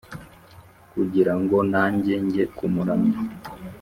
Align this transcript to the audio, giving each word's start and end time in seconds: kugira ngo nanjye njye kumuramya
kugira 0.93 1.33
ngo 1.41 1.57
nanjye 1.71 2.13
njye 2.25 2.43
kumuramya 2.55 3.15